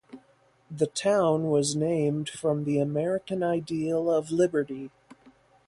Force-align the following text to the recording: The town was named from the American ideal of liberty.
The 0.71 0.87
town 0.87 1.51
was 1.51 1.75
named 1.75 2.27
from 2.27 2.63
the 2.63 2.79
American 2.79 3.43
ideal 3.43 4.09
of 4.11 4.31
liberty. 4.31 4.89